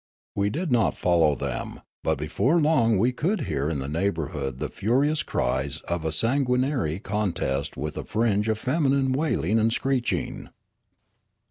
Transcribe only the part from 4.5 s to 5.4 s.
the furious